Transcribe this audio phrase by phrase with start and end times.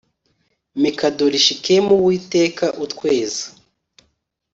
[0.83, 3.43] MEKADOLISHKEMUWITEKA UTWEZA